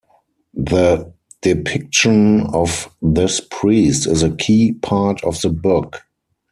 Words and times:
The 0.55 1.13
depiction 1.43 2.47
of 2.55 2.89
this 3.03 3.39
priest 3.39 4.07
is 4.07 4.23
a 4.23 4.31
key 4.35 4.71
part 4.73 5.23
of 5.23 5.39
the 5.41 5.49
book. 5.49 6.01